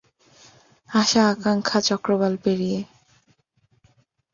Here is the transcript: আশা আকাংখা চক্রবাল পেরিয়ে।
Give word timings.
আশা 0.89 1.21
আকাংখা 1.29 1.79
চক্রবাল 1.81 2.33
পেরিয়ে। 2.43 2.79